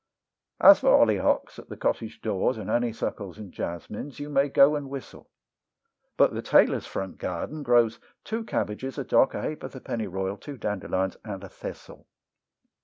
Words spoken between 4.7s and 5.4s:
and whistle;